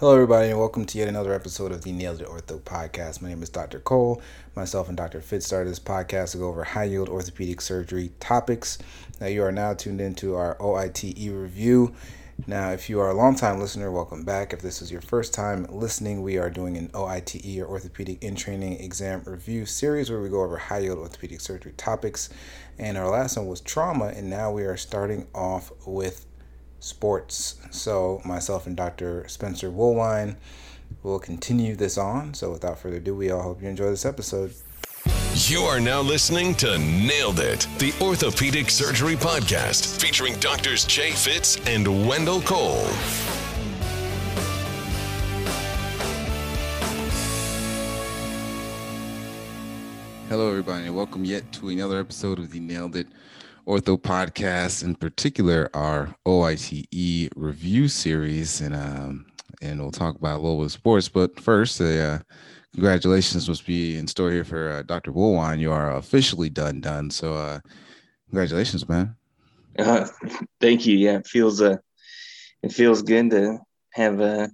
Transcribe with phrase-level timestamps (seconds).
[0.00, 3.20] Hello, everybody, and welcome to yet another episode of the Nailed It Ortho podcast.
[3.20, 3.80] My name is Dr.
[3.80, 4.22] Cole.
[4.56, 5.20] Myself and Dr.
[5.20, 8.78] Fitz started this podcast to go over high yield orthopedic surgery topics.
[9.20, 11.94] Now, you are now tuned into our OITE review.
[12.46, 14.54] Now, if you are a long-time listener, welcome back.
[14.54, 18.36] If this is your first time listening, we are doing an OITE or Orthopedic in
[18.36, 22.30] Training Exam Review series where we go over high yield orthopedic surgery topics.
[22.78, 26.24] And our last one was trauma, and now we are starting off with
[26.80, 27.56] sports.
[27.70, 29.28] So, myself and Dr.
[29.28, 30.36] Spencer Woolwine
[31.02, 32.34] will continue this on.
[32.34, 34.52] So, without further ado, we all hope you enjoy this episode.
[35.34, 41.56] You are now listening to Nailed It, the Orthopedic Surgery Podcast, featuring doctors Jay Fitz
[41.66, 42.86] and Wendell Cole.
[50.28, 53.08] Hello, everybody, and welcome yet to another episode of the Nailed It
[53.66, 59.26] Ortho podcast, in particular, our OITE review series, and um,
[59.60, 61.08] and we'll talk about a little bit of sports.
[61.08, 62.20] But first, uh,
[62.72, 65.12] congratulations must be in store here for uh, Dr.
[65.12, 65.60] Woolwine.
[65.60, 67.10] You are officially done, done.
[67.10, 67.60] So, uh,
[68.28, 69.16] congratulations, man.
[69.78, 70.06] Uh,
[70.60, 70.96] thank you.
[70.96, 71.76] Yeah, it feels uh,
[72.62, 73.58] it feels good to
[73.92, 74.50] have a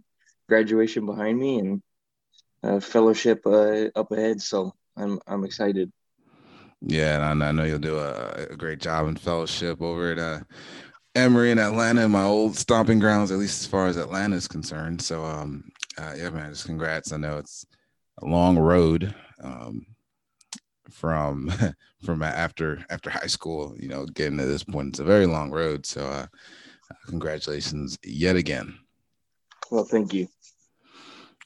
[0.49, 1.83] graduation behind me and
[2.63, 4.43] a fellowship uh, up ahead.
[4.43, 5.93] So I'm I'm excited.
[6.83, 10.41] Yeah, and I, know you'll do a, a, great job in fellowship over at uh,
[11.15, 15.01] Emory in Atlanta, my old stomping grounds, at least as far as Atlanta is concerned.
[15.01, 15.65] So, um,
[15.99, 17.13] uh, yeah, man, just congrats.
[17.13, 17.65] I know it's
[18.23, 19.87] a long road um,
[20.91, 21.51] from
[22.05, 23.75] from after after high school.
[23.79, 25.87] You know, getting to this point, it's a very long road.
[25.87, 26.27] So, uh,
[27.07, 28.79] congratulations yet again.
[29.71, 30.29] Well, thank you.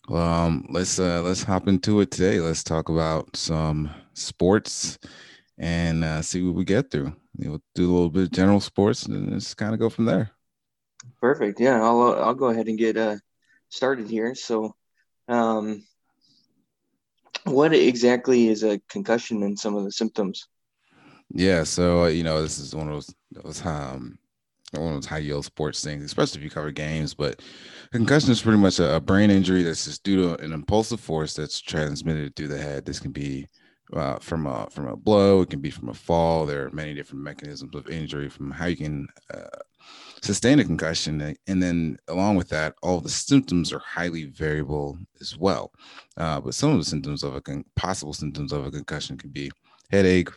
[0.09, 2.41] Well, um, let's uh, let's hop into it today.
[2.41, 4.99] Let's talk about some sports
[5.59, 7.15] and uh, see what we get through.
[7.37, 10.31] We'll do a little bit of general sports and just kind of go from there.
[11.21, 11.61] Perfect.
[11.61, 13.17] Yeah, I'll uh, I'll go ahead and get uh,
[13.69, 14.35] started here.
[14.35, 14.75] So,
[15.29, 15.85] um,
[17.45, 20.47] what exactly is a concussion and some of the symptoms?
[21.33, 24.19] Yeah, so uh, you know this is one of those those um
[24.73, 27.15] one of those high yield sports things, especially if you cover games.
[27.15, 27.43] But
[27.93, 31.35] concussion is pretty much a, a, brain injury that's just due to an impulsive force
[31.35, 32.85] that's transmitted through the head.
[32.85, 33.49] This can be
[33.93, 36.47] uh, from a from a blow, it can be from a fall.
[36.47, 39.59] There are many different mechanisms of injury from how you can uh,
[40.23, 45.37] sustain a concussion, and then along with that, all the symptoms are highly variable as
[45.37, 45.73] well.
[46.17, 49.31] Uh, but some of the symptoms of a con- possible symptoms of a concussion can
[49.31, 49.51] be
[49.91, 50.31] headache,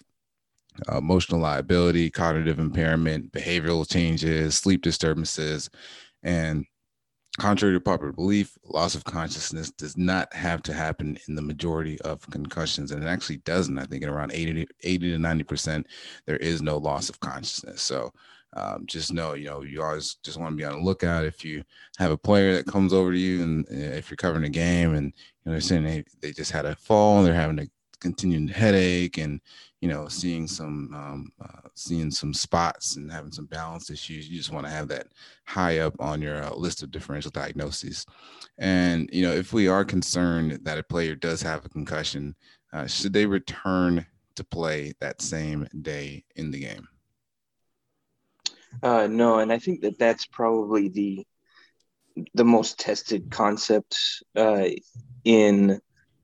[0.91, 5.69] uh, emotional lability, cognitive impairment, behavioral changes, sleep disturbances,
[6.23, 6.65] and
[7.39, 11.99] contrary to popular belief, loss of consciousness does not have to happen in the majority
[12.01, 13.79] of concussions, and it actually doesn't.
[13.79, 15.87] I think in around 80 to, 80 to 90 percent,
[16.25, 17.81] there is no loss of consciousness.
[17.81, 18.11] So.
[18.55, 21.25] Um, just know, you know, you always just want to be on the lookout.
[21.25, 21.63] If you
[21.97, 24.93] have a player that comes over to you, and uh, if you're covering a game,
[24.93, 25.11] and you
[25.43, 27.67] know they're saying they, they just had a fall, and they're having a
[28.03, 29.41] continuing headache, and
[29.81, 34.29] you know, seeing some um, uh, seeing some spots and having some balance issues.
[34.29, 35.07] You just want to have that
[35.45, 38.05] high up on your uh, list of differential diagnoses.
[38.59, 42.35] And you know, if we are concerned that a player does have a concussion,
[42.71, 46.87] uh, should they return to play that same day in the game?
[48.81, 51.25] Uh, no, and I think that that's probably the
[52.35, 53.97] the most tested concept
[54.35, 54.67] uh,
[55.23, 55.79] in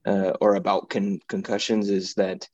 [0.09, 2.47] uh, or about con- concussions is that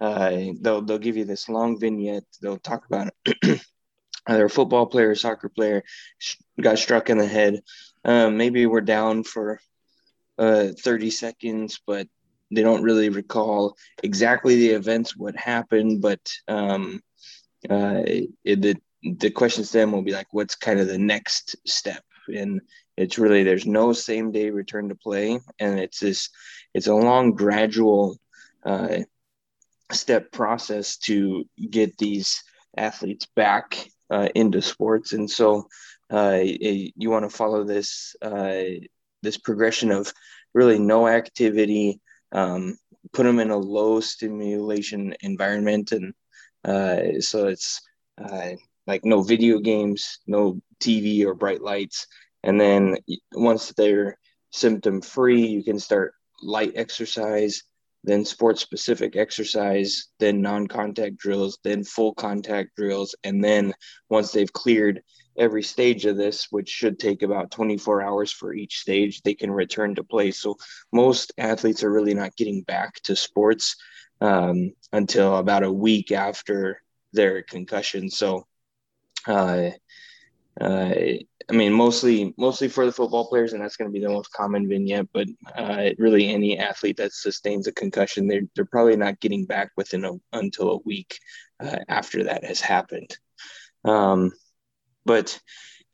[0.00, 2.24] uh, they'll they'll give you this long vignette.
[2.40, 3.12] They'll talk about
[4.26, 5.82] either a football player, soccer player
[6.60, 7.62] got struck in the head.
[8.04, 9.60] Um, maybe we're down for
[10.38, 12.08] uh, 30 seconds, but
[12.50, 16.00] they don't really recall exactly the events, what happened.
[16.00, 17.02] But um,
[17.68, 21.56] uh, it, the the questions to them will be like, what's kind of the next
[21.66, 22.04] step?
[22.32, 22.60] And
[22.96, 26.30] it's really there's no same day return to play, and it's this
[26.74, 28.16] it's a long gradual
[28.64, 28.98] uh,
[29.92, 32.42] step process to get these
[32.76, 35.12] athletes back uh, into sports.
[35.12, 35.66] And so
[36.10, 38.62] uh, you want to follow this uh,
[39.22, 40.12] this progression of
[40.54, 42.00] really no activity,
[42.32, 42.76] um,
[43.12, 46.14] put them in a low stimulation environment, and
[46.64, 47.80] uh, so it's
[48.86, 52.06] like no video games, no TV or bright lights.
[52.42, 52.96] And then
[53.32, 54.18] once they're
[54.50, 57.62] symptom free, you can start light exercise
[58.02, 63.14] then sports specific exercise, then non contact drills, then full contact drills.
[63.24, 63.74] And then
[64.08, 65.02] once they've cleared
[65.36, 69.50] every stage of this, which should take about 24 hours for each stage, they can
[69.50, 70.30] return to play.
[70.30, 70.56] So
[70.92, 73.76] most athletes are really not getting back to sports
[74.20, 76.82] um, until about a week after
[77.12, 78.08] their concussion.
[78.10, 78.46] So,
[79.26, 79.70] uh,
[80.60, 80.94] uh,
[81.50, 84.32] I mean, mostly mostly for the football players, and that's going to be the most
[84.32, 85.08] common vignette.
[85.12, 85.26] But
[85.56, 90.04] uh, really, any athlete that sustains a concussion, they're they're probably not getting back within
[90.04, 91.18] a, until a week
[91.58, 93.16] uh, after that has happened.
[93.84, 94.30] Um,
[95.04, 95.40] but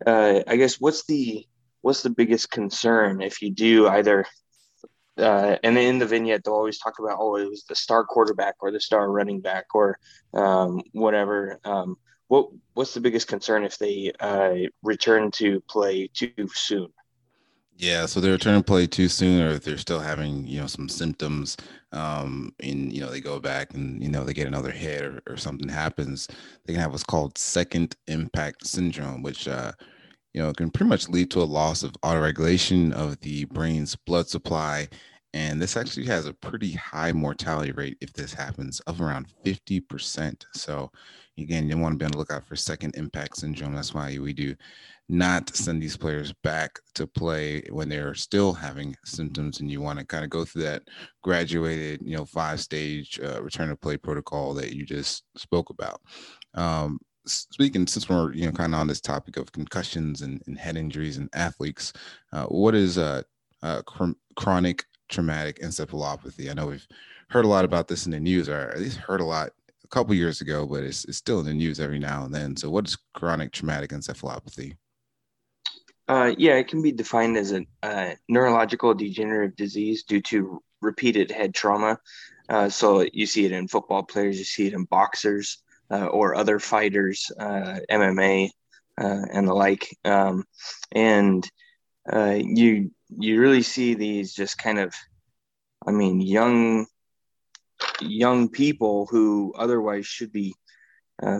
[0.06, 1.46] uh, I guess what's the
[1.80, 4.26] what's the biggest concern if you do either
[5.18, 8.56] uh, and in the vignette they'll always talk about oh it was the star quarterback
[8.60, 9.98] or the star running back or
[10.34, 11.96] um, whatever um,
[12.28, 16.92] what what's the biggest concern if they uh, return to play too soon?
[17.78, 20.66] Yeah, so they return to play too soon, or if they're still having, you know,
[20.66, 21.58] some symptoms,
[21.92, 25.22] um, and you know they go back and you know they get another hit or,
[25.26, 26.26] or something happens,
[26.64, 29.72] they can have what's called second impact syndrome, which uh,
[30.32, 34.26] you know can pretty much lead to a loss of autoregulation of the brain's blood
[34.28, 34.88] supply,
[35.36, 39.80] and this actually has a pretty high mortality rate if this happens of around fifty
[39.80, 40.46] percent.
[40.54, 40.90] So
[41.36, 43.74] again, you want to be on the lookout for second impact syndrome.
[43.74, 44.56] That's why we do
[45.10, 49.98] not send these players back to play when they're still having symptoms and you want
[49.98, 50.82] to kind of go through that
[51.22, 56.00] graduated you know five stage uh, return to play protocol that you just spoke about
[56.54, 60.58] um, speaking since we're you know kind of on this topic of concussions and, and
[60.58, 61.92] head injuries and athletes
[62.32, 63.22] uh, what is uh,
[63.62, 66.86] uh, cr- chronic traumatic encephalopathy i know we've
[67.28, 69.50] heard a lot about this in the news or at least heard a lot
[69.84, 72.56] a couple years ago but it's, it's still in the news every now and then
[72.56, 74.76] so what is chronic traumatic encephalopathy
[76.08, 81.30] uh, yeah, it can be defined as a uh, neurological degenerative disease due to repeated
[81.30, 81.98] head trauma.
[82.48, 86.36] Uh, so you see it in football players, you see it in boxers uh, or
[86.36, 88.50] other fighters, uh, MMA
[89.00, 89.88] uh, and the like.
[90.04, 90.44] Um,
[90.92, 91.48] and
[92.12, 94.94] you you really see these just kind of,
[95.86, 96.86] I mean, young
[98.00, 100.54] young people who otherwise should be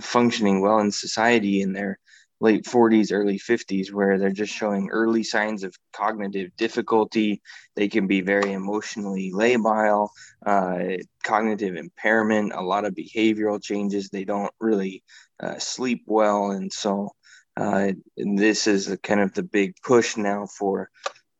[0.00, 1.98] functioning well in society, in they're
[2.40, 7.40] late 40s, early 50s, where they're just showing early signs of cognitive difficulty.
[7.74, 10.08] They can be very emotionally labile,
[10.44, 10.78] uh,
[11.24, 14.08] cognitive impairment, a lot of behavioral changes.
[14.08, 15.02] They don't really
[15.40, 16.50] uh, sleep well.
[16.50, 17.10] And so
[17.56, 20.90] uh, this is kind of the big push now for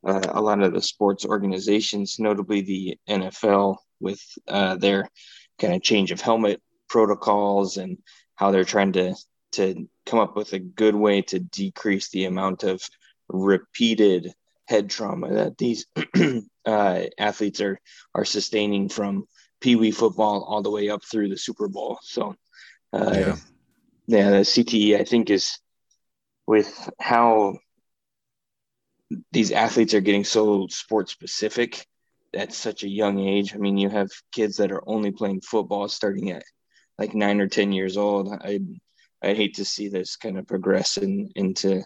[0.07, 5.09] uh, a lot of the sports organizations, notably the NFL, with uh, their
[5.59, 7.99] kind of change of helmet protocols and
[8.37, 9.15] how they're trying to
[9.53, 12.83] to come up with a good way to decrease the amount of
[13.29, 14.33] repeated
[14.69, 15.87] head trauma that these
[16.67, 17.81] uh, athletes are
[18.15, 19.25] are sustaining from
[19.61, 21.99] pee wee football all the way up through the Super Bowl.
[22.03, 22.37] So,
[22.93, 23.37] uh, yeah.
[24.07, 25.59] yeah, the CTE I think is
[26.47, 27.59] with how
[29.33, 31.87] these athletes are getting so sport specific
[32.35, 33.55] at such a young age.
[33.55, 36.43] I mean, you have kids that are only playing football starting at
[36.99, 38.33] like nine or ten years old.
[38.33, 38.61] I
[39.23, 41.83] I hate to see this kind of progress in, into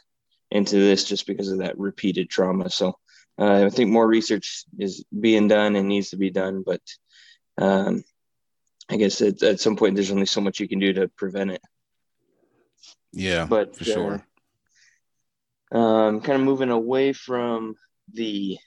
[0.51, 2.71] into this just because of that repeated trauma.
[2.71, 2.99] So
[3.39, 6.81] uh, I think more research is being done and needs to be done, but
[7.57, 8.03] um,
[8.91, 11.53] I guess at, at some point there's only so much you can do to prevent
[11.53, 11.63] it.
[13.13, 14.27] Yeah, but for sure.
[15.73, 17.77] Um, kind of moving away from
[18.13, 18.59] the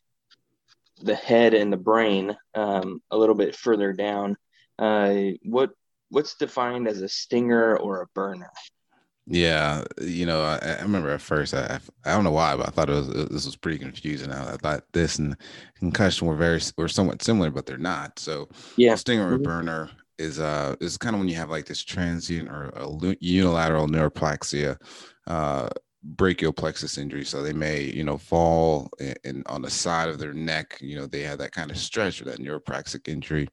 [1.02, 4.38] the head and the brain um, a little bit further down.
[4.80, 5.72] Uh, what
[6.10, 8.52] what's defined as a stinger or a burner?
[9.26, 12.72] Yeah, you know, I, I remember at first, I, I don't know why, but I
[12.72, 14.32] thought it was this was pretty confusing.
[14.32, 15.38] I, I thought this and
[15.76, 18.20] concussion were very were somewhat similar, but they're not.
[18.20, 19.44] So, yeah, stinger or mm-hmm.
[19.44, 19.90] burner
[20.20, 22.72] is uh is kind of when you have like this transient or
[23.20, 24.78] unilateral neuropraxia,
[25.28, 25.70] uh,
[26.04, 27.24] brachial plexus injury.
[27.24, 28.92] So they may, you know, fall
[29.24, 30.78] in, on the side of their neck.
[30.82, 33.48] You know, they have that kind of stretch or that neuropraxic injury.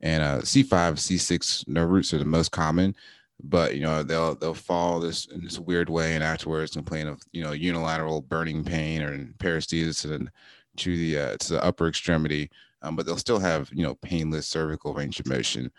[0.00, 2.94] And uh, C5, C6 nerve roots are the most common,
[3.42, 7.20] but you know they'll they'll fall this in this weird way, and afterwards complain of
[7.32, 10.28] you know unilateral burning pain or paresthesia the
[10.76, 12.50] to the, uh, to the upper extremity.
[12.82, 15.70] Um, but they'll still have you know painless cervical range of motion.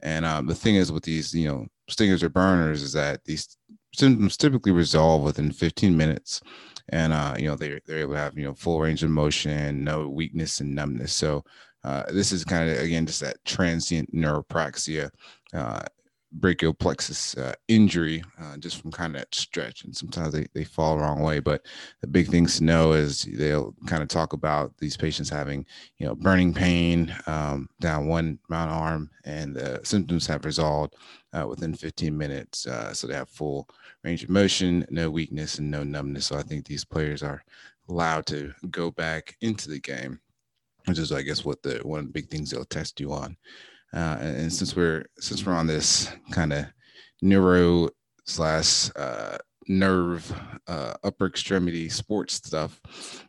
[0.00, 3.57] And um, the thing is with these you know stingers or burners is that these
[3.94, 6.40] symptoms typically resolve within 15 minutes.
[6.90, 9.84] And uh, you know they're, they're able to have you know full range of motion
[9.84, 11.12] no weakness and numbness.
[11.12, 11.44] So
[11.84, 15.10] uh, this is kind of again just that transient neuropraxia
[15.52, 15.82] uh,
[16.32, 20.64] brachial plexus uh, injury uh, just from kind of that stretch and sometimes they, they
[20.64, 21.64] fall the wrong way but
[22.00, 25.64] the big things to know is they'll kind of talk about these patients having
[25.96, 30.94] you know burning pain um, down one mount arm and the symptoms have resolved
[31.32, 33.68] uh, within 15 minutes uh, so they have full
[34.04, 37.42] range of motion no weakness and no numbness so i think these players are
[37.88, 40.20] allowed to go back into the game
[40.84, 43.34] which is i guess what the one of the big things they'll test you on
[43.94, 46.66] uh, and, since we're since we're on this kind of
[47.22, 47.88] neuro
[48.26, 50.32] slash uh, nerve,
[50.66, 52.80] uh, upper extremity sports stuff.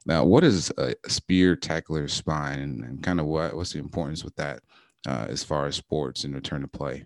[0.05, 4.23] Now, what is a spear tackler spine, and, and kind of what what's the importance
[4.23, 4.61] with that
[5.07, 7.05] uh, as far as sports and return to play?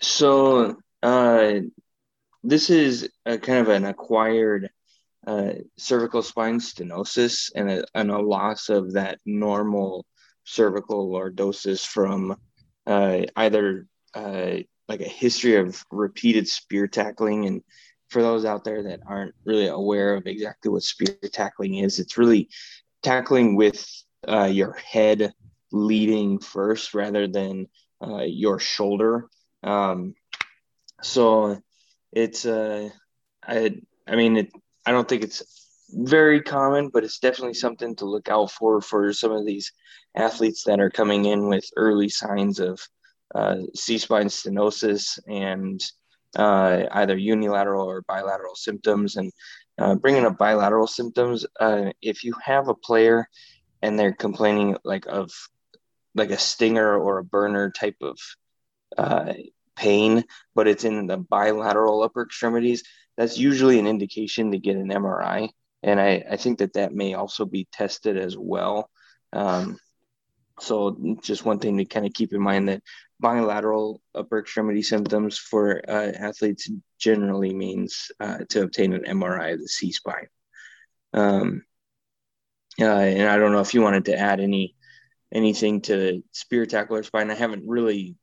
[0.00, 1.52] So uh,
[2.42, 4.70] this is a kind of an acquired
[5.26, 10.04] uh, cervical spine stenosis and a, and a loss of that normal
[10.44, 12.36] cervical lordosis from
[12.86, 14.56] uh, either uh,
[14.88, 17.46] like a history of repeated spear tackling.
[17.46, 17.62] And
[18.08, 22.18] for those out there that aren't really aware of exactly what spear tackling is, it's
[22.18, 22.48] really
[23.02, 23.86] tackling with
[24.28, 25.32] uh, your head
[25.72, 27.68] leading first rather than
[28.06, 29.28] uh, your shoulder.
[29.62, 30.14] Um,
[31.02, 31.60] so
[32.12, 32.90] it's uh,
[33.42, 34.52] I I mean it.
[34.84, 35.61] I don't think it's
[35.92, 39.72] very common, but it's definitely something to look out for for some of these
[40.16, 42.80] athletes that are coming in with early signs of
[43.34, 45.80] uh, C spine stenosis and
[46.36, 49.16] uh, either unilateral or bilateral symptoms.
[49.16, 49.32] And
[49.78, 53.28] uh, bringing up bilateral symptoms, uh, if you have a player
[53.80, 55.30] and they're complaining like of
[56.14, 58.18] like a stinger or a burner type of
[58.98, 59.32] uh,
[59.76, 62.82] pain, but it's in the bilateral upper extremities,
[63.16, 65.48] that's usually an indication to get an MRI.
[65.82, 68.88] And I, I think that that may also be tested as well.
[69.32, 69.78] Um,
[70.60, 72.82] so just one thing to kind of keep in mind that
[73.18, 79.60] bilateral upper extremity symptoms for uh, athletes generally means uh, to obtain an MRI of
[79.60, 80.28] the C spine.
[81.14, 81.64] Um,
[82.80, 84.76] uh, and I don't know if you wanted to add any
[85.32, 87.30] anything to spear tackler spine.
[87.30, 88.16] I haven't really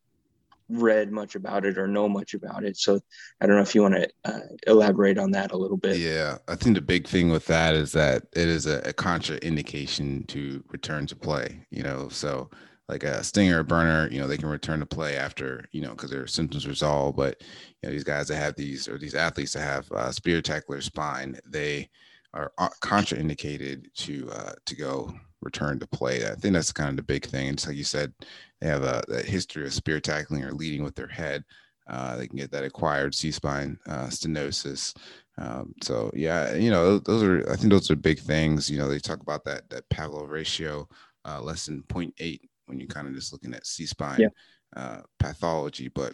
[0.69, 2.77] read much about it or know much about it.
[2.77, 2.99] So
[3.41, 5.97] I don't know if you want to uh, elaborate on that a little bit.
[5.97, 10.27] Yeah, I think the big thing with that is that it is a, a contraindication
[10.27, 11.65] to return to play.
[11.71, 12.49] You know, so
[12.87, 15.91] like a stinger, a burner, you know, they can return to play after, you know,
[15.91, 17.15] because their symptoms resolve.
[17.15, 17.41] But
[17.81, 20.81] you know, these guys that have these or these athletes that have uh, spear tackler
[20.81, 21.89] spine, they
[22.33, 26.25] are uh, contraindicated to uh, to go return to play.
[26.25, 27.47] I think that's kind of the big thing.
[27.49, 28.13] It's like you said,
[28.59, 31.43] they have a, a history of spear tackling or leading with their head.
[31.87, 34.95] Uh, they can get that acquired C-spine uh, stenosis.
[35.37, 38.69] Um, so yeah, you know, those are I think those are big things.
[38.69, 40.87] You know, they talk about that that Pavlov ratio
[41.25, 44.27] uh, less than 0.8 when you're kind of just looking at C-spine yeah.
[44.75, 45.87] Uh, pathology.
[45.87, 46.13] But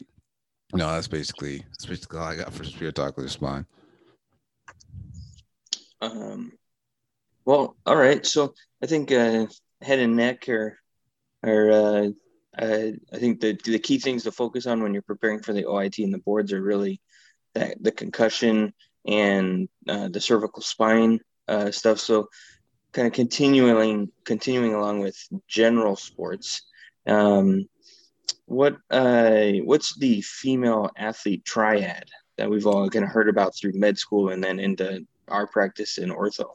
[0.74, 3.66] no, that's basically that's basically all I got for spear tackler spine.
[6.02, 6.54] Um,
[7.46, 8.26] well, all right.
[8.26, 9.48] So I think uh,
[9.82, 10.78] head and neck are
[11.44, 12.12] are
[12.58, 15.64] uh, I think the the key things to focus on when you're preparing for the
[15.64, 17.02] OIT and the boards are really
[17.54, 18.74] that the concussion
[19.06, 22.00] and uh, the cervical spine uh, stuff.
[22.00, 22.30] So
[22.92, 26.62] kind of continuing continuing along with general sports.
[27.06, 27.68] Um,
[28.46, 33.74] what uh, what's the female athlete triad that we've all kind of heard about through
[33.74, 36.52] med school and then into our practice in ortho?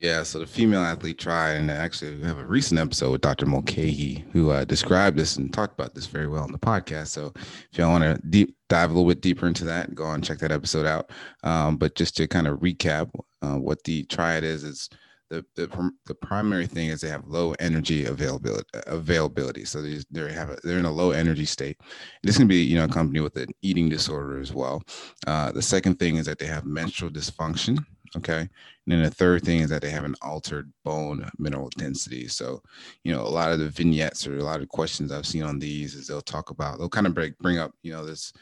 [0.00, 3.44] Yeah, so the female athlete triad, and actually we have a recent episode with Dr.
[3.44, 7.08] Mulcahy who uh, described this and talked about this very well on the podcast.
[7.08, 10.24] So if y'all want to deep dive a little bit deeper into that, go and
[10.24, 11.10] check that episode out.
[11.42, 13.10] Um, but just to kind of recap,
[13.42, 14.88] uh, what the triad is, is
[15.28, 19.66] the, the the primary thing is they have low energy availability availability.
[19.66, 21.78] So they they have a, they're in a low energy state.
[22.22, 24.82] This can be you know accompanied with an eating disorder as well.
[25.26, 27.84] Uh, the second thing is that they have menstrual dysfunction.
[28.16, 28.48] Okay, and
[28.86, 32.26] then the third thing is that they have an altered bone mineral density.
[32.26, 32.62] So
[33.04, 35.58] you know a lot of the vignettes or a lot of questions I've seen on
[35.58, 38.32] these is they'll talk about they'll kind of bring bring up you know this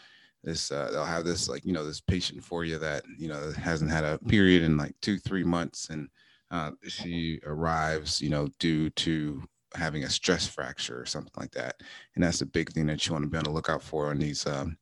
[0.43, 3.53] this uh, they'll have this like you know this patient for you that you know
[3.53, 6.09] hasn't had a period in like two three months and
[6.51, 9.43] uh, she arrives, you know, due to
[9.75, 11.77] having a stress fracture or something like that.
[12.15, 14.19] And that's a big thing that you want to be on the lookout for in
[14.19, 14.77] these um,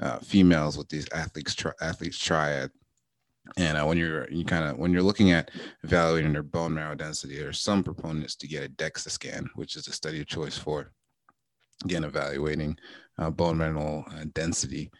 [0.00, 2.70] uh, females with these athletes tri- athletes triad.
[3.56, 5.50] And uh, when you're you kind of when you're looking at
[5.82, 9.76] evaluating their bone marrow density, there are some proponents to get a DEXA scan, which
[9.76, 10.92] is a study of choice for
[11.84, 12.76] again evaluating
[13.18, 14.90] uh, bone mineral uh, density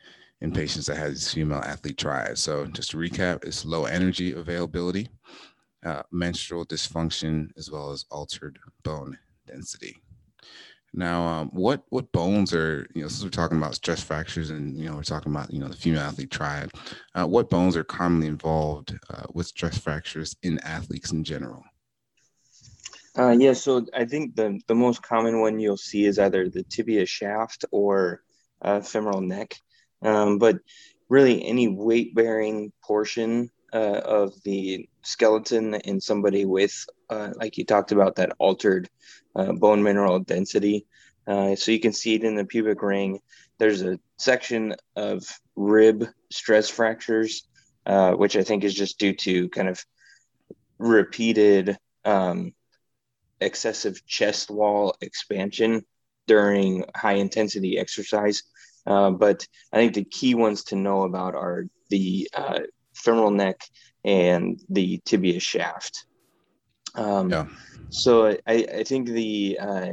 [0.41, 2.43] in patients that have these female athlete triads.
[2.43, 5.09] So just to recap, it's low energy availability,
[5.85, 9.97] uh, menstrual dysfunction as well as altered bone density.
[10.97, 13.09] Now, um, what what bones are you know?
[13.09, 15.77] Since we're talking about stress fractures, and you know, we're talking about you know the
[15.77, 16.71] female athlete triad.
[17.15, 21.63] Uh, what bones are commonly involved uh, with stress fractures in athletes in general?
[23.19, 26.63] Uh, yeah, so I think the the most common one you'll see is either the
[26.63, 28.23] tibia shaft or
[28.63, 29.55] uh, femoral neck,
[30.01, 30.61] um, but
[31.11, 36.75] really any weight bearing portion uh, of the skeleton in somebody with,
[37.11, 38.89] uh, like you talked about, that altered
[39.35, 40.87] uh, bone mineral density.
[41.27, 43.21] Uh, so you can see it in the pubic ring.
[43.59, 45.25] There's a section of
[45.57, 47.47] rib stress fractures,
[47.85, 49.85] uh, which I think is just due to kind of
[50.79, 52.53] repeated um,
[53.41, 55.85] excessive chest wall expansion
[56.27, 58.43] during high intensity exercise.
[58.87, 62.61] Uh, but I think the key ones to know about are the uh,
[62.97, 63.63] femoral neck
[64.05, 66.07] and the tibia shaft.
[66.95, 67.47] Um, yeah.
[67.91, 69.89] So I, I think the uh,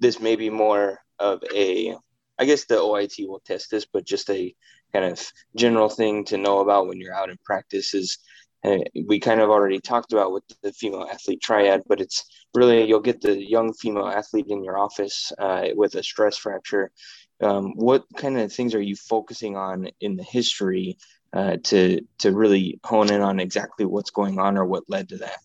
[0.00, 1.96] this may be more of a
[2.38, 4.54] I guess the OIT will test this, but just a
[4.92, 8.18] kind of general thing to know about when you're out in practice is
[8.64, 12.24] uh, we kind of already talked about with the female athlete triad, but it's
[12.54, 16.90] really you'll get the young female athlete in your office uh, with a stress fracture.
[17.40, 20.98] Um, what kind of things are you focusing on in the history
[21.36, 25.18] uh, to to really hone in on exactly what's going on or what led to
[25.18, 25.38] that?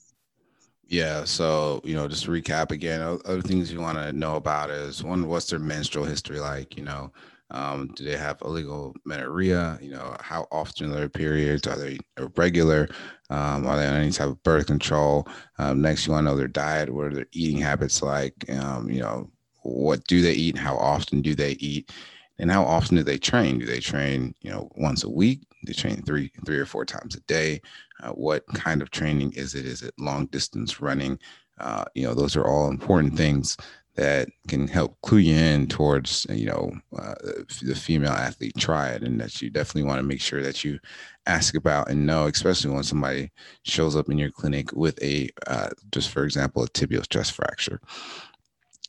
[0.88, 4.70] Yeah, so you know, just to recap again, other things you want to know about
[4.70, 6.78] is one, what's their menstrual history like?
[6.78, 7.12] You know,
[7.50, 9.80] um, do they have illegal amenorrhea?
[9.82, 11.68] You know, how often are their periods?
[11.68, 12.88] Are they irregular?
[13.30, 15.28] Um, are they on any type of birth control?
[15.60, 16.90] Um, next, you want to know their diet.
[16.90, 18.50] What are their eating habits like?
[18.50, 19.30] Um, you know,
[19.64, 20.58] what do they eat?
[20.58, 21.92] How often do they eat?
[22.40, 23.60] And how often do they train?
[23.60, 25.42] Do they train, you know, once a week?
[25.66, 27.62] They train three, three or four times a day.
[28.02, 29.66] Uh, what kind of training is it?
[29.66, 31.20] Is it long distance running?
[31.60, 33.58] Uh, you know, those are all important things
[33.96, 37.14] that can help clue you in towards you know uh,
[37.62, 40.80] the female athlete triad and that you definitely want to make sure that you
[41.26, 43.30] ask about and know especially when somebody
[43.64, 47.82] shows up in your clinic with a uh, just for example a tibial stress fracture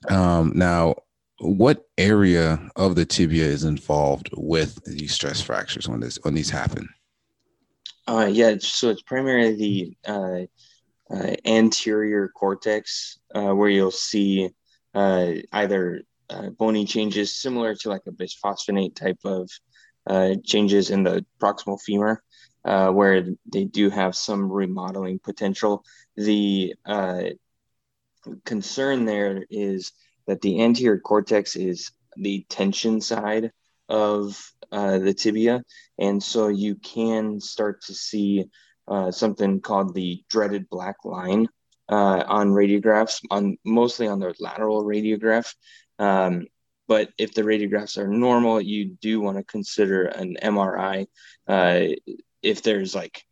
[0.09, 0.95] um, now
[1.43, 6.51] what area of the tibia is involved with these stress fractures when this when these
[6.51, 6.89] happen
[8.07, 10.41] uh, yeah so it's primarily the uh,
[11.13, 14.49] uh, anterior cortex uh, where you'll see
[14.95, 19.51] uh, either uh, bony changes similar to like a bisphosphonate type of
[20.45, 22.23] changes in the proximal femur,
[22.63, 25.85] where they do have some remodeling potential.
[26.17, 26.75] The
[28.45, 29.93] concern there is
[30.27, 33.53] that the anterior cortex is the tension side
[33.89, 35.63] of uh, the tibia,
[35.99, 38.45] and so you can start to see
[39.11, 41.49] something called the dreaded black line
[41.89, 45.55] uh, on radiographs, on mostly on the lateral radiograph.
[45.99, 46.47] Um,
[46.89, 51.07] but if the radiographs are normal, you do want to consider an MRI.
[51.47, 51.83] Uh,
[52.43, 53.23] if there's like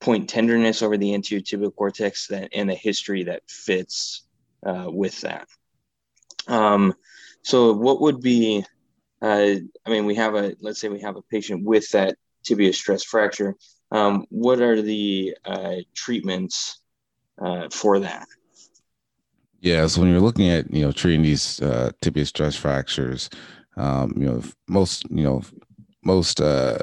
[0.00, 4.26] point tenderness over the anterior tibial cortex that, and a history that fits
[4.66, 5.46] uh, with that.
[6.48, 6.94] Um,
[7.42, 8.64] so what would be,
[9.20, 9.54] uh,
[9.86, 13.02] I mean, we have a, let's say we have a patient with that tibia stress
[13.02, 13.54] fracture.
[13.90, 16.82] Um, what are the uh, treatments
[17.40, 18.26] uh, for that.
[19.60, 23.30] Yeah, so when you're looking at you know treating these uh, tibia stress fractures,
[23.76, 25.42] um, you know most you know
[26.04, 26.78] most uh,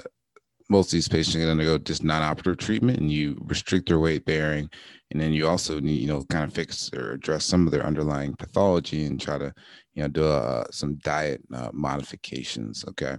[0.70, 4.70] most of these patients undergo just non-operative treatment, and you restrict their weight bearing,
[5.12, 7.86] and then you also need you know kind of fix or address some of their
[7.86, 9.54] underlying pathology and try to
[9.94, 12.86] you know do uh, some diet uh, modifications.
[12.88, 13.18] Okay.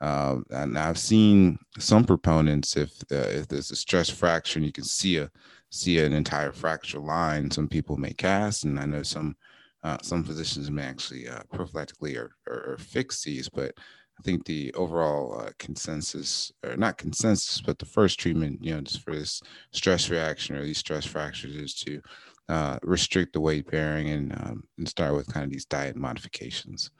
[0.00, 4.72] Um, and I've seen some proponents if the, if there's a stress fracture and you
[4.72, 5.30] can see a
[5.70, 7.50] see an entire fracture line.
[7.50, 9.36] Some people may cast, and I know some
[9.82, 13.48] uh, some physicians may actually uh, prophylactically or, or, or, fix these.
[13.48, 13.74] But
[14.18, 18.80] I think the overall uh, consensus, or not consensus, but the first treatment, you know,
[18.80, 19.40] just for this
[19.72, 22.00] stress reaction or these stress fractures, is to
[22.48, 26.90] uh, restrict the weight bearing and um, and start with kind of these diet modifications.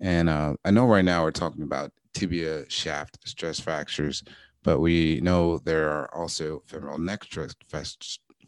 [0.00, 4.22] And uh, I know right now we're talking about tibia shaft stress fractures
[4.64, 7.54] but we know there are also femoral neck stress,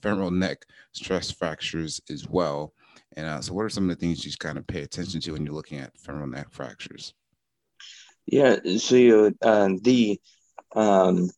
[0.02, 2.72] femoral neck stress fractures as well.
[3.16, 5.32] And uh, so, what are some of the things you kind of pay attention to
[5.32, 7.14] when you're looking at femoral neck fractures?
[8.26, 10.20] Yeah, so uh, the
[10.74, 11.30] um,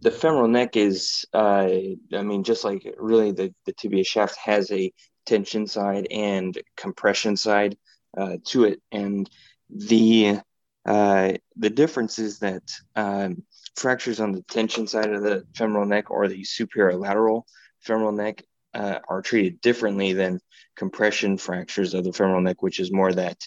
[0.00, 1.68] the femoral neck is, uh,
[2.12, 4.92] I mean, just like really the the tibia shaft has a
[5.26, 7.76] tension side and compression side
[8.16, 9.30] uh, to it, and
[9.70, 10.38] the
[10.84, 12.62] uh, the difference is that
[12.96, 13.44] um,
[13.76, 17.46] fractures on the tension side of the femoral neck or the superior lateral
[17.80, 18.42] femoral neck
[18.74, 20.40] uh, are treated differently than
[20.76, 23.38] compression fractures of the femoral neck, which is more that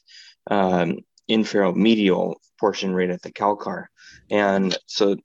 [0.49, 3.89] um, inferior medial portion right at the calcar.
[4.29, 5.17] And so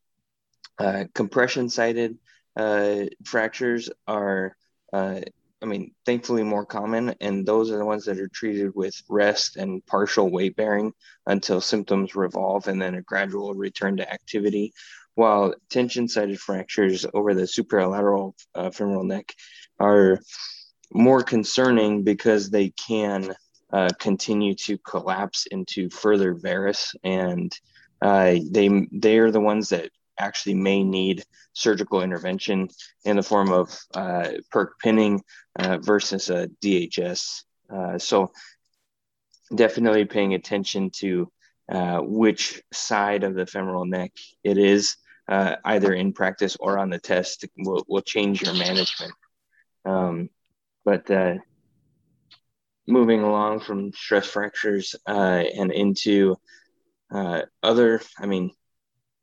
[0.78, 2.18] uh, compression sided
[2.56, 4.56] uh, fractures are
[4.92, 5.20] uh,
[5.62, 9.56] I mean, thankfully more common, and those are the ones that are treated with rest
[9.56, 10.92] and partial weight bearing
[11.26, 14.72] until symptoms revolve and then a gradual return to activity.
[15.16, 19.34] While tension sided fractures over the superolateral uh, femoral neck
[19.78, 20.20] are
[20.92, 23.34] more concerning because they can
[23.72, 27.52] uh, continue to collapse into further varus and
[28.02, 32.68] uh, they they are the ones that actually may need surgical intervention
[33.04, 35.22] in the form of uh, perc pinning
[35.58, 37.44] uh, versus a DHS.
[37.72, 38.32] Uh, so
[39.54, 41.30] definitely paying attention to
[42.02, 44.96] which side of the femoral neck it is,
[45.28, 49.12] either in practice or on the test, will, will change your management.
[49.84, 50.30] Um,
[50.84, 51.06] but
[52.90, 56.36] moving along from stress fractures and into
[57.62, 58.50] other, I mean,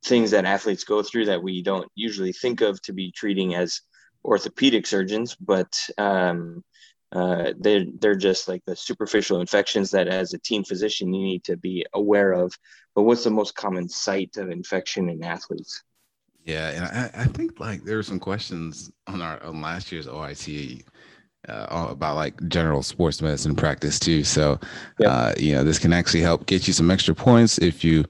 [0.06, 3.82] things that athletes go through that we don't usually think of to be treating as
[4.24, 6.64] orthopedic surgeons, but um,
[7.12, 11.44] uh, they're they're just like the superficial infections that, as a team physician, you need
[11.46, 12.54] to be aware of.
[12.96, 15.84] But what's the most common site of infection in athletes?
[16.44, 20.08] Yeah, and I, I think like there were some questions on our on last year's
[20.08, 20.84] OIT
[21.48, 24.24] uh, about like general sports medicine practice too.
[24.24, 24.60] So,
[25.06, 28.06] uh, you know, this can actually help get you some extra points if you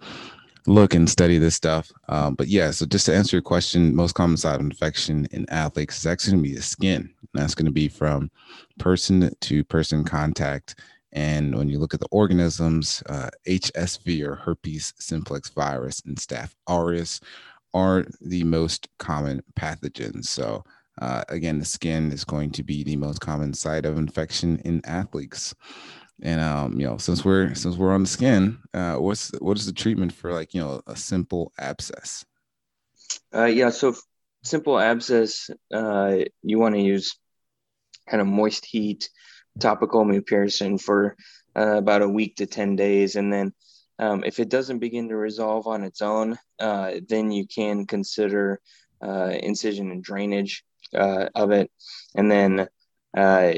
[0.67, 1.91] look and study this stuff.
[2.09, 5.49] Um, but yeah, so just to answer your question, most common site of infection in
[5.49, 7.01] athletes is actually going to be the skin.
[7.01, 8.29] And That's going to be from
[8.77, 10.75] person to person contact.
[11.13, 16.53] And when you look at the organisms, uh, HSV or herpes simplex virus and staph
[16.67, 17.21] aureus
[17.73, 20.25] are the most common pathogens.
[20.25, 20.63] So
[20.99, 24.85] uh, again, the skin is going to be the most common site of infection in
[24.85, 25.53] athletes.
[26.21, 29.65] And um, you know, since we're since we're on the skin, uh, what's what is
[29.65, 32.25] the treatment for like you know a simple abscess?
[33.33, 33.95] Uh, yeah, so
[34.43, 37.17] simple abscess, uh, you want to use
[38.09, 39.09] kind of moist heat,
[39.59, 41.15] topical mupirocin for
[41.55, 43.53] uh, about a week to ten days, and then
[43.99, 48.59] um, if it doesn't begin to resolve on its own, uh, then you can consider
[49.03, 50.63] uh, incision and drainage
[50.95, 51.71] uh, of it,
[52.15, 52.67] and then
[53.15, 53.53] uh,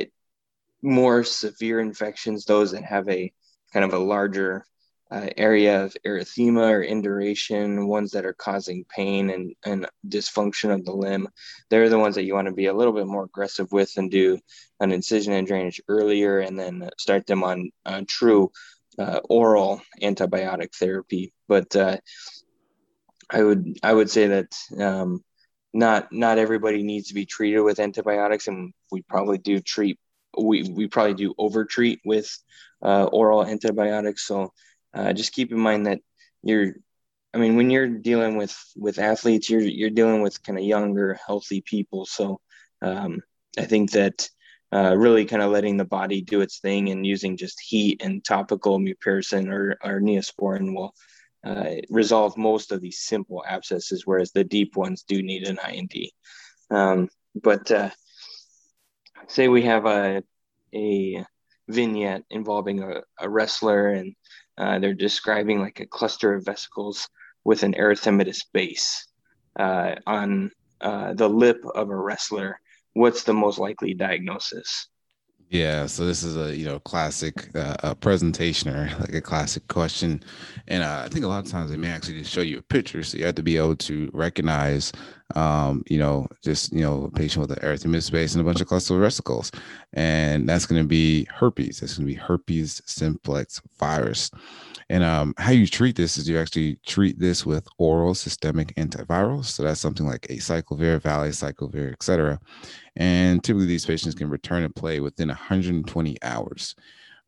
[0.81, 3.31] more severe infections, those that have a
[3.73, 4.65] kind of a larger
[5.11, 10.85] uh, area of erythema or induration, ones that are causing pain and, and dysfunction of
[10.85, 11.27] the limb,
[11.69, 14.11] they're the ones that you want to be a little bit more aggressive with and
[14.11, 14.37] do
[14.79, 18.51] an incision and drainage earlier and then start them on uh, true
[18.99, 21.33] uh, oral antibiotic therapy.
[21.47, 21.97] But uh,
[23.29, 25.23] I would I would say that um,
[25.73, 29.99] not not everybody needs to be treated with antibiotics, and we probably do treat
[30.37, 32.29] we, we probably do over treat with
[32.83, 34.25] uh, oral antibiotics.
[34.25, 34.53] So
[34.93, 35.99] uh, just keep in mind that
[36.43, 36.73] you're,
[37.33, 41.19] I mean, when you're dealing with with athletes, you're you're dealing with kind of younger,
[41.25, 42.05] healthy people.
[42.05, 42.39] So
[42.81, 43.21] um,
[43.57, 44.27] I think that
[44.73, 48.23] uh, really kind of letting the body do its thing and using just heat and
[48.23, 50.93] topical mupirocin or, or neosporin will
[51.43, 56.13] uh, resolve most of these simple abscesses, whereas the deep ones do need an I&D.
[56.69, 57.89] Um, but uh,
[59.27, 60.23] say we have a
[60.73, 61.25] a
[61.67, 64.15] vignette involving a, a wrestler and
[64.57, 67.07] uh, they're describing like a cluster of vesicles
[67.43, 69.07] with an erythematous base
[69.57, 72.59] uh, on uh, the lip of a wrestler
[72.93, 74.87] what's the most likely diagnosis
[75.49, 79.67] yeah, so this is a you know classic uh, a presentation or like a classic
[79.67, 80.21] question,
[80.67, 82.61] and uh, I think a lot of times they may actually just show you a
[82.61, 84.91] picture, so you have to be able to recognize,
[85.33, 88.61] um, you know, just you know, a patient with an erythematous base and a bunch
[88.61, 89.51] of cluster vesicles,
[89.93, 91.79] and that's going to be herpes.
[91.79, 94.29] That's going to be herpes simplex virus.
[94.89, 99.45] And um, how you treat this is you actually treat this with oral systemic antivirals.
[99.45, 102.39] So that's something like acyclovir, valacyclovir, et cetera.
[102.95, 106.75] And typically these patients can return to play within 120 hours.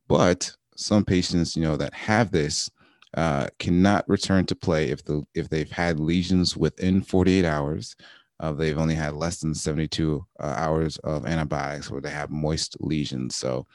[0.08, 2.69] But some patients, you know, that have this
[3.15, 7.95] uh, cannot return to play if the if they've had lesions within 48 hours.
[8.39, 12.76] Uh, they've only had less than 72 uh, hours of antibiotics or they have moist
[12.80, 13.36] lesions.
[13.36, 13.67] So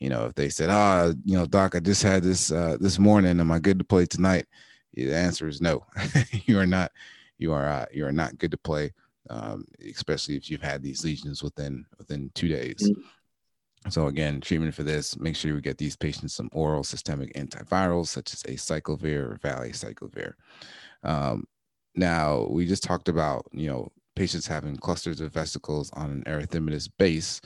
[0.00, 2.98] you know, if they said, "Ah, you know, doc, I just had this uh, this
[2.98, 3.38] morning.
[3.38, 4.46] Am I good to play tonight?"
[4.94, 5.86] The answer is no.
[6.46, 6.90] you are not.
[7.38, 7.68] You are.
[7.68, 8.92] Uh, you are not good to play,
[9.28, 12.76] um, especially if you've had these lesions within within two days.
[12.82, 13.90] Mm-hmm.
[13.90, 18.08] So again, treatment for this, make sure you get these patients some oral systemic antivirals
[18.08, 20.34] such as acyclovir or valacyclovir.
[21.02, 21.46] Um,
[21.94, 26.90] now we just talked about you know patients having clusters of vesicles on an erythematous
[26.98, 27.40] base.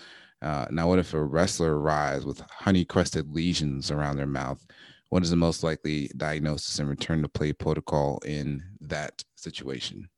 [0.45, 4.65] Uh, now, what if a wrestler arrives with honey crusted lesions around their mouth?
[5.09, 10.11] What is the most likely diagnosis and return to play protocol in that situation?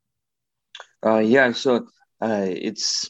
[1.05, 1.87] Uh, yeah, so
[2.21, 3.09] uh, it's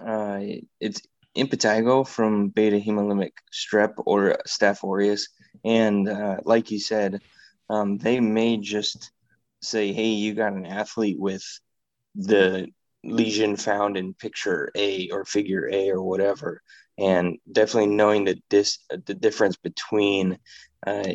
[0.00, 0.40] uh,
[0.80, 1.02] it's
[1.36, 5.28] impetigo from beta hemolytic strep or staph aureus,
[5.66, 7.20] and uh, like you said,
[7.68, 9.10] um, they may just
[9.60, 11.44] say, "Hey, you got an athlete with
[12.14, 12.68] the
[13.04, 16.62] lesion found in picture A or figure A or whatever,
[16.98, 20.38] and definitely knowing the dis the difference between
[20.86, 21.12] uh,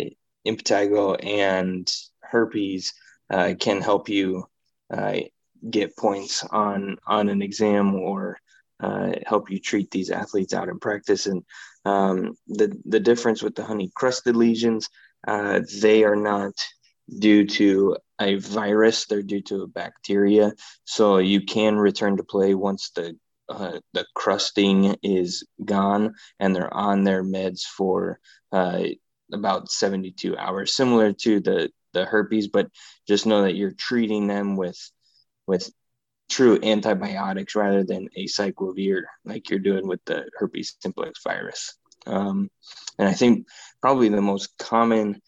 [0.48, 1.88] impetigo and
[2.22, 2.94] herpes
[3.30, 4.46] uh, can help you
[4.94, 5.18] uh,
[5.70, 8.38] get points on on an exam or
[8.82, 11.28] uh, help you treat these athletes out in practice.
[11.28, 11.44] And
[11.86, 14.90] um, the the difference with the honey crusted lesions,
[15.28, 16.54] uh, they are not
[17.18, 20.54] due to a virus; they're due to a bacteria.
[20.86, 23.18] So you can return to play once the
[23.50, 28.20] uh, the crusting is gone and they're on their meds for
[28.54, 28.84] uh,
[29.34, 32.70] about 72 hours, similar to the the herpes, but
[33.08, 34.80] just know that you're treating them with
[35.48, 35.70] with
[36.30, 41.78] true antibiotics rather than a acyclovir like you're doing with the herpes simplex virus.
[42.08, 42.50] Um,
[42.98, 43.48] and I think
[43.82, 45.22] probably the most common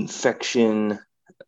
[0.00, 0.98] infection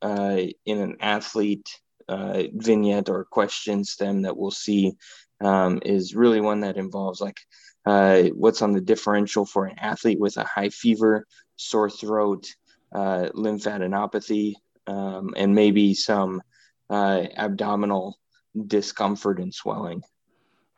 [0.02, 1.68] uh, in an athlete
[2.08, 4.92] uh, vignette or question stem that we'll see
[5.40, 7.38] um, is really one that involves like
[7.86, 12.46] uh, what's on the differential for an athlete with a high fever, sore throat,
[12.92, 14.54] uh, lymphadenopathy,
[14.86, 16.42] um, and maybe some
[16.90, 18.18] uh, abdominal
[18.66, 20.02] discomfort and swelling.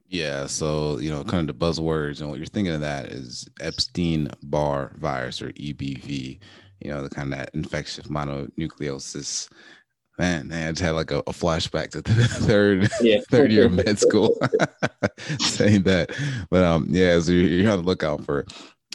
[0.09, 3.49] Yeah, so you know, kind of the buzzwords and what you're thinking of that is
[3.61, 6.39] Epstein Barr virus or EBV.
[6.85, 9.49] You know, the kind of that infectious mononucleosis.
[10.19, 13.21] Man, man, I just had like a, a flashback to the third yeah.
[13.31, 14.39] third year of med school
[15.39, 16.15] saying that.
[16.51, 18.45] But um, yeah, so you're, you're on the lookout for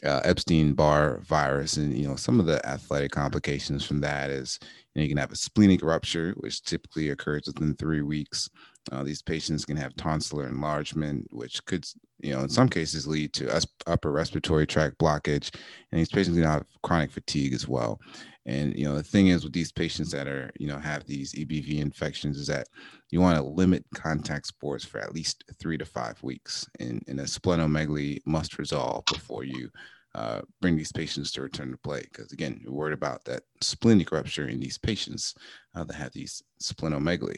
[0.06, 4.60] uh, Epstein Barr virus, and you know some of the athletic complications from that is
[4.62, 8.50] you, know, you can have a splenic rupture, which typically occurs within three weeks.
[8.92, 11.86] Uh, these patients can have tonsillar enlargement, which could,
[12.20, 15.54] you know, in some cases lead to upper respiratory tract blockage,
[15.92, 18.00] and these patients can have chronic fatigue as well.
[18.46, 21.34] And you know, the thing is with these patients that are, you know, have these
[21.34, 22.68] EBV infections is that
[23.12, 27.20] you want to limit contact sports for at least three to five weeks, and, and
[27.20, 29.70] a splenomegaly must resolve before you
[30.16, 32.02] uh, bring these patients to return to play.
[32.02, 35.36] Because again, you're worried about that splenic rupture in these patients
[35.76, 37.38] uh, that have these splenomegaly.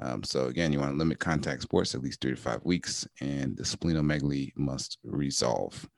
[0.00, 3.06] Um, so again, you want to limit contact sports at least three to five weeks,
[3.20, 5.88] and the splenomegaly must resolve.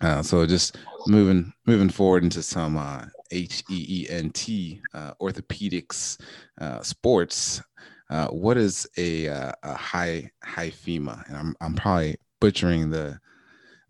[0.00, 5.14] Uh, so just moving moving forward into some uh, H E E N T uh,
[5.20, 6.20] orthopedics
[6.60, 7.62] uh, sports.
[8.10, 11.26] Uh, what is a, uh, a high hyphema?
[11.28, 13.18] And I'm I'm probably butchering the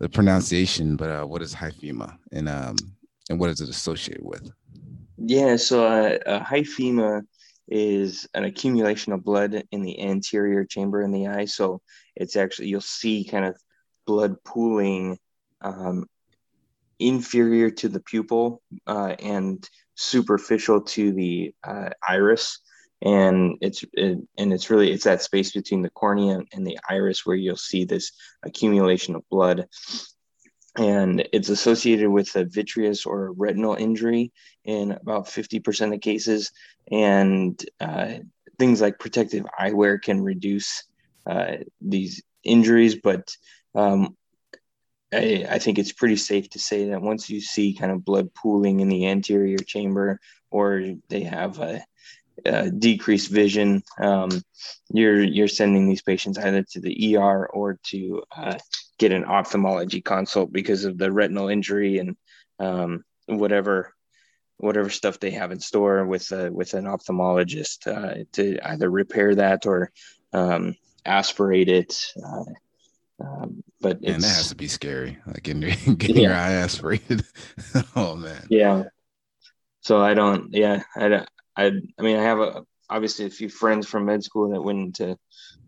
[0.00, 2.76] the pronunciation, but what is hyphema and um,
[3.28, 4.50] and what is it associated with?
[5.18, 7.22] Yeah, so a hyphema
[7.68, 11.44] is an accumulation of blood in the anterior chamber in the eye.
[11.44, 11.81] So
[12.16, 13.57] it's actually you'll see kind of
[14.07, 15.18] blood pooling
[15.61, 16.07] um,
[16.98, 22.61] inferior to the pupil uh, and superficial to the uh, iris
[23.02, 27.24] and it's it, and it's really it's that space between the cornea and the iris
[27.24, 29.68] where you'll see this accumulation of blood
[30.76, 34.33] and it's associated with a vitreous or retinal injury
[34.64, 36.52] in about 50% of cases.
[36.90, 38.14] And uh,
[38.59, 40.85] things like protective eyewear can reduce
[41.26, 43.37] uh, these injuries but
[43.74, 44.16] um,
[45.12, 48.33] I, I, think it's pretty safe to say that once you see kind of blood
[48.35, 51.83] pooling in the anterior chamber or they have a
[52.70, 54.31] decreased vision, um,
[54.90, 58.59] you're you're sending these patients either to the ER or to uh,
[58.98, 62.16] get an ophthalmology consult because of the retinal injury and
[62.58, 63.94] um, whatever
[64.58, 69.34] whatever stuff they have in store with uh, with an ophthalmologist uh, to either repair
[69.34, 69.90] that or
[70.32, 70.74] um,
[71.06, 72.12] aspirate it.
[72.22, 72.44] Uh,
[73.20, 75.61] um, but and that has to be scary, like getting,
[75.96, 76.22] getting yeah.
[76.22, 77.24] your eye aspirated.
[77.96, 78.46] oh man.
[78.50, 78.84] Yeah.
[79.80, 80.52] So I don't.
[80.52, 81.28] Yeah, I don't.
[81.56, 84.78] I I mean I have a obviously a few friends from med school that went
[84.78, 85.16] into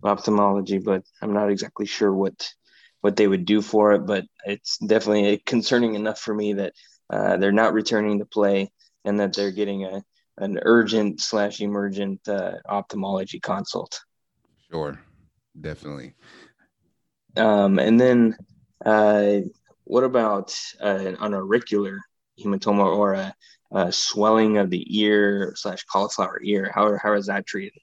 [0.03, 2.53] ophthalmology, but I'm not exactly sure what
[3.01, 4.07] what they would do for it.
[4.07, 6.73] But it's definitely concerning enough for me that
[7.09, 8.71] uh, they're not returning to play
[9.05, 10.03] and that they're getting a
[10.39, 14.01] an urgent slash emergent uh, ophthalmology consult.
[14.71, 14.99] Sure,
[15.61, 16.15] definitely.
[17.37, 18.39] Um, and then
[18.85, 19.41] uh,
[19.85, 22.01] what about uh, an auricular
[22.43, 23.35] hematoma or a
[23.73, 26.73] uh, swelling of the ear slash cauliflower ear.
[26.75, 27.81] How, how is that treated?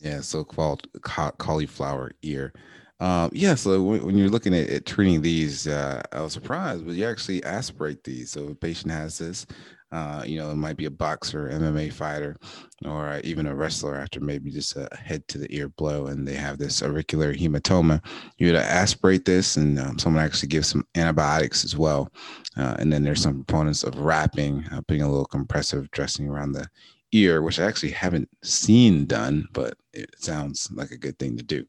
[0.00, 2.52] Yeah, so called cauliflower ear.
[3.00, 6.84] Um, yeah, so when, when you're looking at, at treating these, uh, I was surprised,
[6.84, 8.32] but you actually aspirate these.
[8.32, 9.46] So a patient has this,
[9.92, 12.36] uh, you know, it might be a boxer, MMA fighter,
[12.84, 16.26] or uh, even a wrestler after maybe just a head to the ear blow, and
[16.26, 18.04] they have this auricular hematoma.
[18.36, 22.12] You would aspirate this, and um, someone actually gives some antibiotics as well.
[22.56, 26.52] Uh, and then there's some components of wrapping, uh, putting a little compressive dressing around
[26.52, 26.68] the
[27.12, 31.42] ear, which I actually haven't seen done, but it sounds like a good thing to
[31.42, 31.64] do.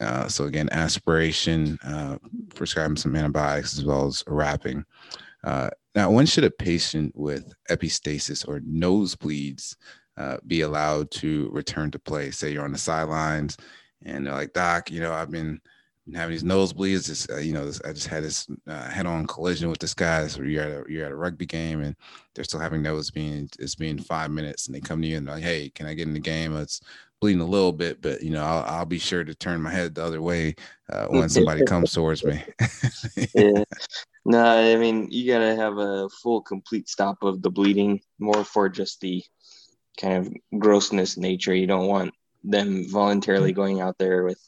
[0.00, 2.18] Uh, so again, aspiration, uh,
[2.54, 4.84] prescribing some antibiotics as well as wrapping.
[5.44, 9.76] Uh, now, when should a patient with epistaxis or nosebleeds
[10.16, 12.30] uh, be allowed to return to play?
[12.30, 13.56] Say you're on the sidelines
[14.04, 15.60] and they're like, Doc, you know, I've been
[16.14, 17.30] having these nosebleeds.
[17.30, 20.26] Uh, you know, this, I just had this uh, head-on collision with this guy.
[20.26, 21.96] So you're at a you're at a rugby game, and
[22.34, 23.58] they're still having nosebleeds.
[23.58, 25.94] it's been five minutes, and they come to you and they're like, "Hey, can I
[25.94, 26.56] get in the game?
[26.56, 26.80] It's
[27.20, 29.94] bleeding a little bit, but you know, I'll, I'll be sure to turn my head
[29.94, 30.54] the other way
[30.90, 32.42] uh, when somebody comes towards me."
[33.34, 33.64] yeah.
[34.24, 38.68] No, I mean you gotta have a full, complete stop of the bleeding, more for
[38.68, 39.22] just the
[39.98, 41.54] kind of grossness nature.
[41.54, 44.40] You don't want them voluntarily going out there with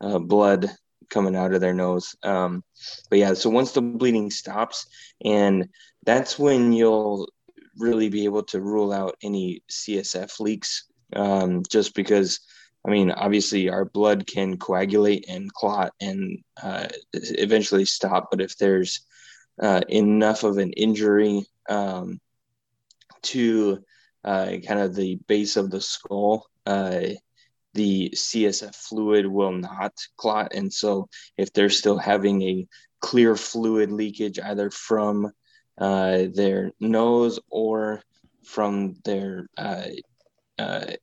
[0.00, 0.70] uh, blood
[1.10, 2.16] coming out of their nose.
[2.22, 2.64] Um,
[3.10, 4.86] but yeah, so once the bleeding stops,
[5.24, 5.68] and
[6.04, 7.28] that's when you'll
[7.76, 10.84] really be able to rule out any CSF leaks.
[11.14, 12.40] Um, just because,
[12.86, 18.28] I mean, obviously our blood can coagulate and clot and uh, eventually stop.
[18.30, 19.00] But if there's
[19.60, 22.20] uh, enough of an injury um,
[23.22, 23.82] to
[24.24, 27.00] uh, kind of the base of the skull, uh,
[27.74, 30.54] the CSF fluid will not clot.
[30.54, 32.66] And so, if they're still having a
[33.00, 35.30] clear fluid leakage either from
[35.78, 38.00] uh, their nose or
[38.44, 39.88] from their uh,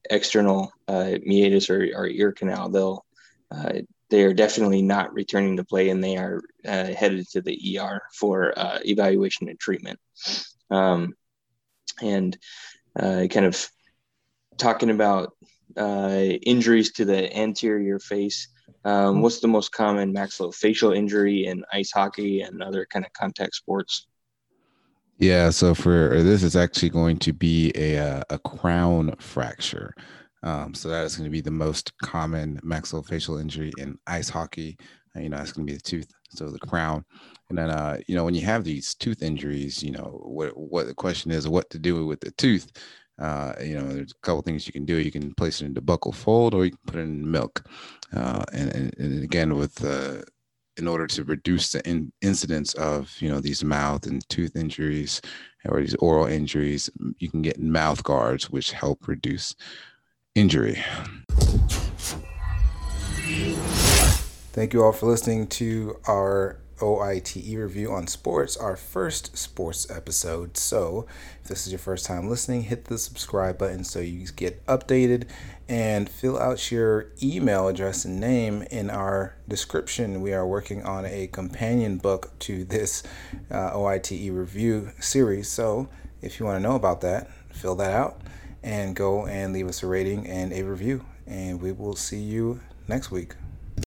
[0.10, 3.06] external uh, meatus or, or, ear canal, they'll
[3.52, 3.74] uh,
[4.10, 8.02] they are definitely not returning to play, and they are uh, headed to the ER
[8.14, 10.00] for evaluation and treatment.
[10.70, 11.14] Um,
[12.02, 12.38] and
[12.98, 13.70] kind of
[14.58, 15.34] talking about
[15.78, 18.48] uh, injuries to the anterior face.
[18.84, 23.56] Um, what's the most common maxillofacial injury in ice hockey and other kind of contact
[23.56, 24.08] sports?
[25.22, 29.94] Yeah, so for this, is actually going to be a uh, a crown fracture.
[30.42, 34.80] Um, so that is going to be the most common maxillofacial injury in ice hockey.
[35.16, 37.06] Uh, you know, that's going to be the tooth, so the crown.
[37.50, 40.88] And then, uh, you know, when you have these tooth injuries, you know, what what
[40.88, 42.72] the question is, what to do with the tooth.
[43.20, 44.96] Uh, you know, there's a couple things you can do.
[44.98, 47.64] You can place it in the buccal fold, or you can put it in milk.
[48.12, 50.24] Uh, and, and, and, again, with uh,
[50.78, 55.22] in order to reduce the in, incidence of you know these mouth and tooth injuries
[55.66, 59.56] or these oral injuries, you can get mouth guards, which help reduce
[60.36, 60.82] injury.
[64.54, 70.58] Thank you all for listening to our OITE review on sports, our first sports episode.
[70.58, 71.06] So,
[71.42, 75.28] if this is your first time listening, hit the subscribe button so you get updated
[75.70, 80.22] and fill out your email address and name in our description.
[80.22, 83.04] We are working on a companion book to this
[83.50, 85.48] uh, OITE review series.
[85.50, 85.90] So,
[86.22, 88.22] if you want to know about that, fill that out
[88.64, 91.06] and go and leave us a rating and a review.
[91.28, 93.36] And we will see you next week.